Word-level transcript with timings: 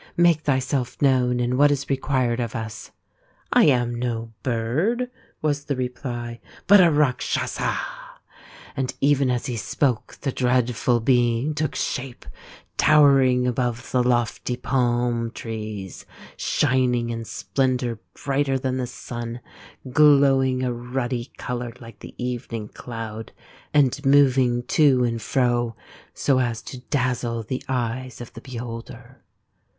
"Make 0.17 0.41
thyself 0.41 0.99
known 0.99 1.39
and 1.39 1.59
what 1.59 1.69
is 1.69 1.87
required 1.87 2.39
of 2.39 2.55
us."" 2.55 2.89
I 3.53 3.65
am 3.65 3.93
no 3.93 4.33
bird," 4.41 5.11
was 5.43 5.65
the 5.65 5.75
reply," 5.75 6.39
but 6.65 6.81
a 6.81 6.89
Rakshasa"; 6.89 7.77
and 8.75 8.95
even 8.99 9.29
as 9.29 9.45
he 9.45 9.55
spoke 9.55 10.17
the 10.21 10.31
dreadful 10.31 11.01
Being 11.01 11.53
took 11.53 11.75
shape, 11.75 12.25
towering 12.77 13.45
above 13.45 13.91
the 13.91 14.01
lofty 14.01 14.57
palm 14.57 15.29
trees, 15.29 16.07
shining 16.35 17.11
in 17.11 17.23
splendour 17.23 17.99
brighter 18.25 18.57
than 18.57 18.77
the 18.77 18.87
sun, 18.87 19.39
glowing 19.91 20.63
a 20.63 20.73
ruddy 20.73 21.31
colour 21.37 21.73
like 21.79 21.99
the 21.99 22.15
evening 22.17 22.69
cloud, 22.69 23.33
and 23.71 24.03
moving 24.03 24.63
to 24.63 25.03
and 25.03 25.21
fro 25.21 25.75
so 26.11 26.39
as 26.39 26.63
to 26.63 26.79
dazzle 26.89 27.43
the 27.43 27.61
eyes 27.69 28.19
of 28.19 28.33
the 28.33 28.41
beholder. 28.41 29.21